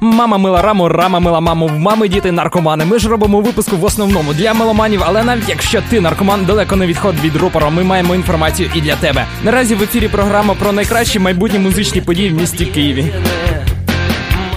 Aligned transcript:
Мама 0.00 0.38
мила 0.38 0.62
раму, 0.62 0.88
рама 0.88 1.20
мила 1.20 1.40
маму. 1.40 1.68
Мами 1.68 2.08
діти 2.08 2.32
наркомани. 2.32 2.84
Ми 2.84 2.98
ж 2.98 3.08
робимо 3.08 3.40
випуску 3.40 3.76
в 3.76 3.84
основному 3.84 4.34
для 4.34 4.54
меломанів, 4.54 5.02
але 5.06 5.24
навіть 5.24 5.48
якщо 5.48 5.82
ти 5.90 6.00
наркоман 6.00 6.44
далеко 6.44 6.76
не 6.76 6.86
відход 6.86 7.14
від 7.20 7.36
рупора, 7.36 7.70
ми 7.70 7.84
маємо 7.84 8.14
інформацію 8.14 8.70
і 8.74 8.80
для 8.80 8.96
тебе. 8.96 9.26
Наразі 9.44 9.74
в 9.74 9.82
ефірі 9.82 10.08
програма 10.08 10.54
про 10.54 10.72
найкращі 10.72 11.18
майбутні 11.18 11.58
музичні 11.58 12.00
події 12.00 12.30
в 12.30 12.36
місті 12.36 12.66
Києві. 12.66 13.12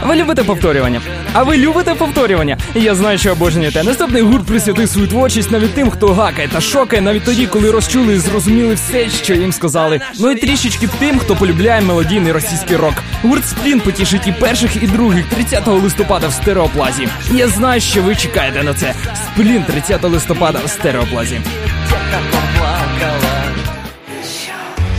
Ви 0.06 0.16
любите 0.16 0.44
повторювання? 0.44 1.02
А 1.34 1.44
ви 1.44 1.58
любите 1.58 1.94
повторювання? 1.96 2.58
Я 2.76 2.96
знаю, 2.96 3.18
що 3.18 3.32
обожнюєте. 3.32 3.84
Наступний 3.84 4.22
гурт 4.22 4.46
присвятив 4.46 4.90
свою 4.90 5.08
творчість 5.08 5.52
навіть 5.52 5.74
тим, 5.74 5.90
хто 5.90 6.14
гакає 6.14 6.48
та 6.48 6.62
шокає, 6.62 7.02
навіть 7.02 7.24
тоді, 7.24 7.48
коли 7.48 7.72
розчули 7.72 8.14
і 8.16 8.20
зрозуміли 8.20 8.74
все, 8.74 9.10
що 9.10 9.34
їм 9.34 9.52
сказали. 9.54 10.00
Ну 10.20 10.32
і 10.32 10.36
трішечки 10.36 10.90
тим, 11.00 11.20
хто 11.20 11.36
полюбляє 11.36 11.82
мелодійний 11.82 12.32
російський 12.32 12.78
рок. 12.78 12.94
Гурт 13.24 13.48
Сплін 13.48 13.80
потішить 13.80 14.28
і 14.28 14.32
перших, 14.32 14.84
і 14.84 14.88
других 14.88 15.26
30 15.26 15.68
листопада 15.68 16.28
в 16.28 16.34
стереоплазі. 16.34 17.08
Я 17.32 17.48
знаю, 17.48 17.82
що 17.82 18.02
ви 18.04 18.16
чекаєте 18.16 18.64
на 18.64 18.74
це. 18.74 18.94
Сплін 19.26 19.64
30 19.64 20.04
листопада 20.04 20.60
в 20.66 20.70
стереоплазі. 20.70 21.42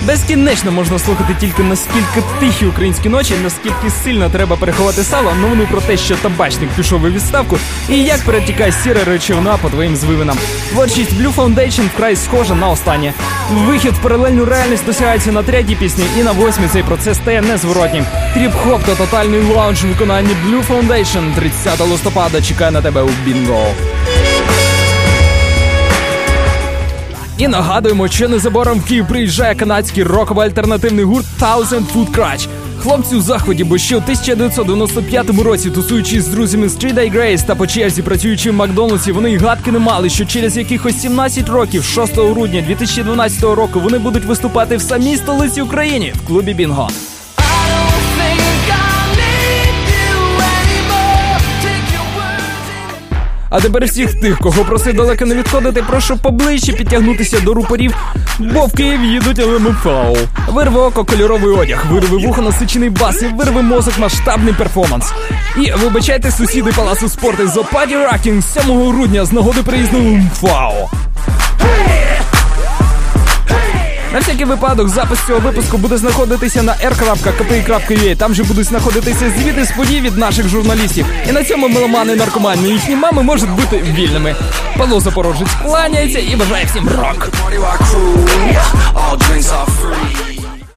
Безкінечно 0.07 0.73
можна 0.73 0.99
слухати 0.99 1.37
тільки 1.41 1.63
наскільки 1.63 2.23
тихі 2.41 2.67
українські 2.67 3.09
ночі, 3.09 3.35
наскільки 3.43 3.91
сильно 4.05 4.31
треба 4.31 4.57
переховати 4.57 5.03
сало, 5.03 5.33
новину 5.41 5.67
про 5.71 5.81
те, 5.81 5.97
що 5.97 6.17
табачник 6.17 6.71
пішов 6.71 7.05
у 7.05 7.09
відставку, 7.09 7.59
і 7.89 8.05
як 8.05 8.21
перетікає 8.21 8.73
сіра 8.73 9.05
речовина 9.05 9.57
по 9.57 9.71
твоїм 9.71 9.97
звивинам. 9.97 10.39
Творчість 10.71 11.13
Blue 11.13 11.35
Foundation 11.35 11.87
вкрай 11.95 12.17
схожа 12.17 12.55
на 12.55 12.69
останнє. 12.69 13.13
Вихід 13.53 13.93
в 13.93 14.03
паралельну 14.03 14.45
реальність 14.45 14.87
досягається 14.87 15.33
на 15.33 15.43
третій 15.43 15.75
пісні, 15.75 16.05
і 16.19 16.23
на 16.23 16.33
восьмій 16.33 16.69
цей 16.73 16.83
процес 16.83 17.17
стає 17.17 17.43
незворотнім. 17.43 18.05
Тріп-хоп 18.37 18.81
та 18.87 18.95
тотальний 18.95 19.41
лаунж 19.41 19.85
у 19.85 19.89
виконанні 19.89 20.37
Blue 20.47 20.67
Foundation 20.69 21.35
30 21.35 21.81
листопада 21.81 22.43
чекає 22.43 22.71
на 22.71 22.83
тебе 22.83 23.03
у 23.03 23.11
Бінго. 23.25 23.67
І 27.39 27.49
нагадуємо, 27.49 28.09
що 28.09 28.29
незабаром 28.29 28.81
в 28.81 28.85
Київ 28.85 29.09
приїжджає 29.09 29.55
канадський 29.55 30.05
роково-альтернативний 30.05 31.05
гурт 31.05 31.27
Thousand 31.41 31.85
Foot 31.95 32.11
Crutch. 32.11 32.49
Хлопці 32.79 33.17
у 33.17 33.21
захваті, 33.21 33.65
бо 33.65 33.79
ще 33.79 33.97
у 33.97 33.99
1995 33.99 35.31
році, 35.43 35.71
тусуючись 35.71 36.25
з 36.25 36.29
друзями 36.29 36.69
з 36.69 36.77
Day 36.77 37.17
Grace 37.17 37.47
та 37.47 37.55
по 37.55 37.67
черзі 37.67 38.03
працюючи 38.03 38.51
в 38.51 38.55
Макдональдсі, 38.55 39.13
вони 39.13 39.33
й 39.33 39.37
гадки 39.37 39.73
не 39.73 39.79
мали, 39.79 40.11
що 40.11 40.25
через 40.25 40.57
якихось 40.57 41.01
17 41.01 41.49
років, 41.49 41.85
6 41.85 42.17
грудня 42.17 42.65
2012 42.67 43.43
року, 43.43 43.81
вони 43.81 43.99
будуть 43.99 44.25
виступати 44.25 44.77
в 44.77 44.83
самій 44.83 45.17
столиці 45.17 45.61
України 45.61 46.13
в 46.25 46.27
клубі 46.27 46.55
Бінго. 46.55 46.89
А 53.55 53.61
тепер 53.61 53.85
всіх 53.85 54.21
тих, 54.21 54.39
кого 54.39 54.65
просив 54.65 54.95
далеко 54.97 55.27
не 55.27 55.35
відходити, 55.35 55.85
прошу 55.89 56.17
поближче 56.19 56.73
підтягнутися 56.73 57.41
до 57.41 57.55
рупорів, 57.55 57.95
бо 58.39 58.67
в 58.67 58.73
Київ 58.73 59.05
їдуть 59.05 59.39
ЛМФАУ. 59.39 60.17
Вирви 60.49 60.81
око 60.81 61.05
кольоровий 61.05 61.57
одяг, 61.57 61.85
вирви 61.91 62.19
вухо 62.19 62.43
насичений 62.43 62.91
бас 62.91 63.23
і 63.23 63.27
вирви 63.27 63.63
мозок 63.63 63.99
масштабний 63.99 64.55
перформанс. 64.55 65.13
І 65.57 65.73
вибачайте 65.73 66.31
сусіди 66.31 66.73
палацу 66.73 67.09
спорту 67.09 67.49
Зопаді 67.49 67.97
Ракінг 67.97 68.43
7 68.43 68.63
грудня 68.89 69.25
з 69.25 69.33
нагоди 69.33 69.63
приїзду 69.63 69.99
ЛМФАУ. 69.99 70.89
На 74.15 74.21
всякий 74.21 74.45
випадок 74.45 74.89
запис 74.89 75.19
цього 75.27 75.41
випуску 75.41 75.79
буде 75.79 75.97
знаходитися 75.97 76.63
на 76.63 76.73
r.kpi.ua. 76.73 78.17
Там 78.17 78.35
же 78.35 78.45
будуть 78.45 78.67
знаходитися 78.67 79.33
звіти 79.39 79.65
з 79.65 79.71
подій 79.71 80.01
від 80.01 80.19
наших 80.19 80.49
журналістів. 80.49 81.07
І 81.29 81.33
на 81.33 81.45
цьому 81.45 81.69
меломани 81.69 82.13
і 82.13 82.17
наркомани 82.17 82.69
і 82.69 82.73
їхні 82.73 82.97
мами 82.97 83.23
можуть 83.23 83.51
бути 83.51 83.77
вільними. 83.77 84.37
Павло 84.79 85.01
Запорожець 85.01 85.49
кланяється 85.63 86.19
і 86.19 86.37
бажає 86.37 86.65
всім 86.65 86.89
рок. 86.89 87.29